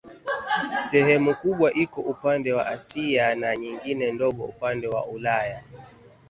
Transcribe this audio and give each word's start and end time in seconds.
Sehemu 0.87 1.31
kubwa 1.41 1.67
iko 1.83 2.01
upande 2.01 2.49
wa 2.53 2.63
Asia 2.75 3.35
na 3.35 3.57
nyingine 3.57 4.11
ndogo 4.11 4.43
upande 4.45 4.87
wa 4.87 5.05
Ulaya. 5.05 5.63